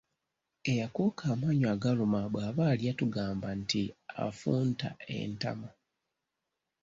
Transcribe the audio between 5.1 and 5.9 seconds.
entama.